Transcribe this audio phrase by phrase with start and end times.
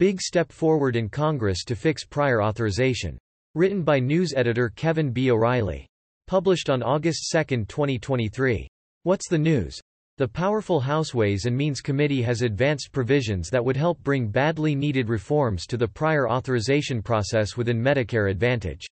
[0.00, 3.18] Big step forward in Congress to fix prior authorization.
[3.54, 5.30] Written by news editor Kevin B.
[5.30, 5.86] O'Reilly.
[6.26, 8.66] Published on August 2, 2023.
[9.02, 9.78] What's the news?
[10.16, 14.74] The powerful House Ways and Means Committee has advanced provisions that would help bring badly
[14.74, 18.86] needed reforms to the prior authorization process within Medicare Advantage.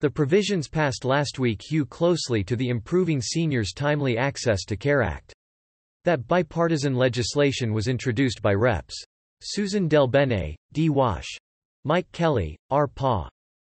[0.00, 5.02] The provisions passed last week hew closely to the Improving Seniors Timely Access to Care
[5.02, 5.32] Act.
[6.04, 9.04] That bipartisan legislation was introduced by Reps.
[9.44, 10.88] Susan DelBene, D.
[10.88, 11.26] Wash.
[11.84, 12.86] Mike Kelly, R.
[12.86, 13.28] Pa.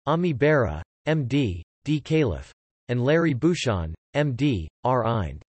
[0.05, 1.99] Ami Bera, M.D., D.
[1.99, 2.53] Calif.
[2.87, 5.25] And Larry Bucshon, M.D., R.
[5.25, 5.43] Ind.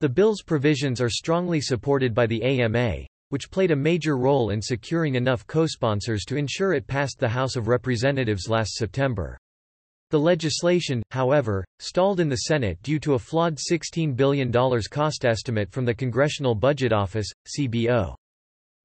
[0.00, 4.62] The bill's provisions are strongly supported by the AMA, which played a major role in
[4.62, 9.36] securing enough co-sponsors to ensure it passed the House of Representatives last September.
[10.08, 14.50] The legislation, however, stalled in the Senate due to a flawed $16 billion
[14.90, 18.14] cost estimate from the Congressional Budget Office, CBO.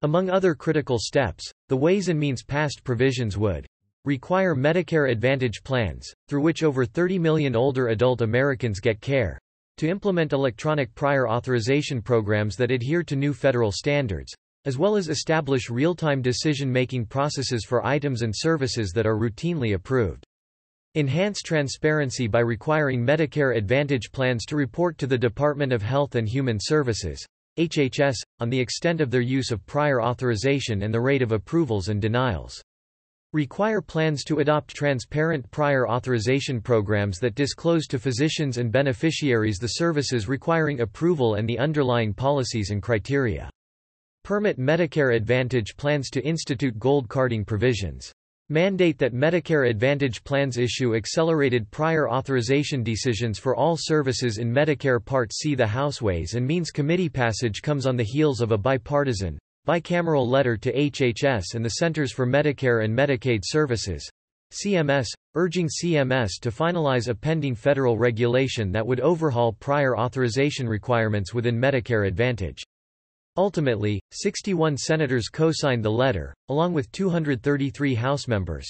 [0.03, 3.65] Among other critical steps, the Ways and Means passed provisions would
[4.05, 9.39] require Medicare Advantage plans, through which over 30 million older adult Americans get care,
[9.77, 14.31] to implement electronic prior authorization programs that adhere to new federal standards,
[14.65, 20.23] as well as establish real-time decision-making processes for items and services that are routinely approved.
[20.93, 26.29] Enhance transparency by requiring Medicare Advantage plans to report to the Department of Health and
[26.29, 27.25] Human Services,
[27.57, 31.89] HHS, on the extent of their use of prior authorization and the rate of approvals
[31.89, 32.61] and denials.
[33.33, 39.67] Require plans to adopt transparent prior authorization programs that disclose to physicians and beneficiaries the
[39.67, 43.49] services requiring approval and the underlying policies and criteria.
[44.23, 48.13] Permit Medicare Advantage plans to institute gold carding provisions.
[48.49, 55.03] Mandate that Medicare Advantage plans issue accelerated prior authorization decisions for all services in Medicare
[55.03, 55.53] Part C.
[55.53, 59.37] The House Ways and Means Committee passage comes on the heels of a bipartisan,
[59.67, 64.09] bicameral letter to HHS and the Centers for Medicare and Medicaid Services,
[64.53, 71.33] CMS, urging CMS to finalize a pending federal regulation that would overhaul prior authorization requirements
[71.33, 72.63] within Medicare Advantage.
[73.37, 78.67] Ultimately, 61 senators co-signed the letter, along with 233 House members.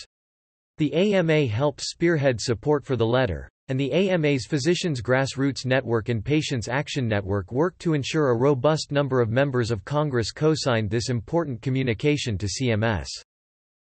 [0.78, 6.24] The AMA helped spearhead support for the letter, and the AMA's Physicians Grassroots Network and
[6.24, 11.10] Patients Action Network worked to ensure a robust number of members of Congress co-signed this
[11.10, 13.08] important communication to CMS.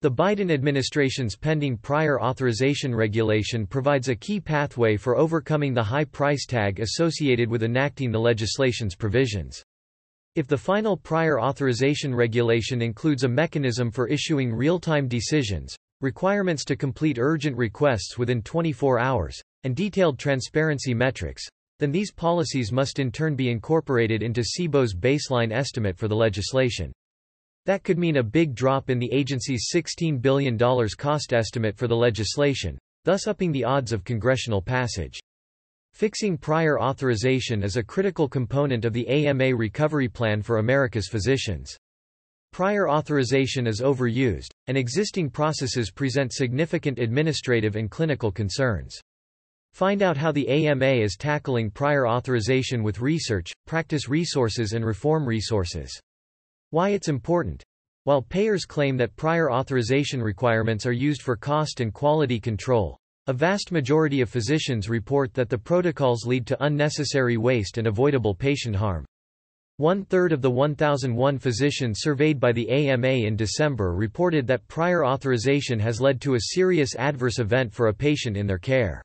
[0.01, 6.07] The Biden administration's pending prior authorization regulation provides a key pathway for overcoming the high
[6.07, 9.63] price tag associated with enacting the legislation's provisions.
[10.35, 16.75] If the final prior authorization regulation includes a mechanism for issuing real-time decisions, requirements to
[16.75, 21.47] complete urgent requests within 24 hours, and detailed transparency metrics,
[21.81, 26.95] then these policies must in turn be incorporated into CBO's baseline estimate for the legislation.
[27.67, 31.95] That could mean a big drop in the agency's $16 billion cost estimate for the
[31.97, 35.21] legislation, thus upping the odds of congressional passage.
[35.93, 41.77] Fixing prior authorization is a critical component of the AMA Recovery Plan for America's physicians.
[42.51, 48.99] Prior authorization is overused, and existing processes present significant administrative and clinical concerns.
[49.75, 55.27] Find out how the AMA is tackling prior authorization with research, practice resources and reform
[55.27, 56.01] resources.
[56.71, 57.63] Why it's important.
[58.05, 62.99] While payers claim that prior authorization requirements are used for cost and quality control,
[63.29, 68.35] a vast majority of physicians report that the protocols lead to unnecessary waste and avoidable
[68.35, 69.05] patient harm.
[69.77, 75.79] One-third of the 1,001 physicians surveyed by the AMA in December reported that prior authorization
[75.79, 79.01] has led to a serious adverse event for a patient in their care.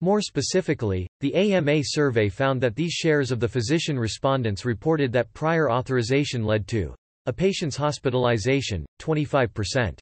[0.00, 5.32] More specifically, the AMA survey found that these shares of the physician respondents reported that
[5.32, 6.94] prior authorization led to
[7.26, 9.98] a patient's hospitalization, 25%.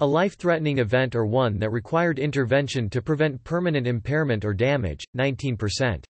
[0.00, 6.04] A life-threatening event or one that required intervention to prevent permanent impairment or damage, 19%.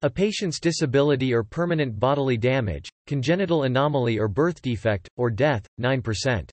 [0.00, 6.48] A patient's disability or permanent bodily damage, congenital anomaly or birth defect, or death, 9%.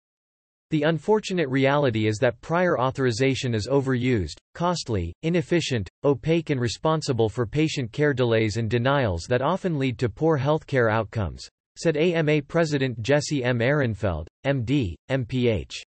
[0.72, 7.46] The unfortunate reality is that prior authorization is overused, costly, inefficient, opaque and responsible for
[7.46, 11.48] patient care delays and denials that often lead to poor healthcare outcomes,
[11.78, 13.60] said AMA President Jesse M.
[13.60, 15.87] Ehrenfeld, MD, MPH.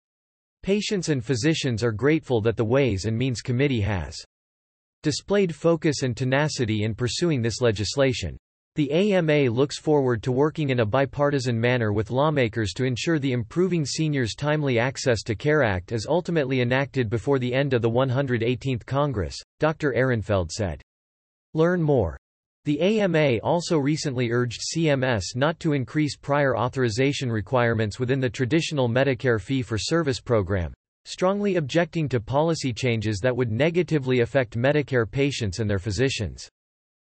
[0.63, 4.15] Patients and physicians are grateful that the Ways and Means Committee has
[5.01, 8.37] displayed focus and tenacity in pursuing this legislation.
[8.75, 13.33] The AMA looks forward to working in a bipartisan manner with lawmakers to ensure the
[13.33, 17.91] Improving Seniors Timely Access to Care Act is ultimately enacted before the end of the
[17.91, 19.93] 118th Congress, Dr.
[19.93, 20.81] Ehrenfeld said.
[21.53, 22.17] Learn more.
[22.65, 28.87] The AMA also recently urged CMS not to increase prior authorization requirements within the traditional
[28.87, 30.73] Medicare fee-for-service program,
[31.03, 36.47] strongly objecting to policy changes that would negatively affect Medicare patients and their physicians.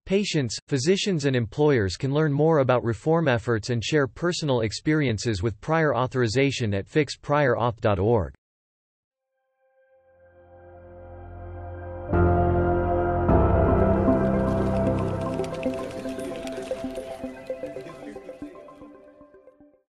[0.05, 5.59] Patients, physicians and employers can learn more about reform efforts and share personal experiences with
[5.61, 8.33] prior authorization at fixpriorauth.org.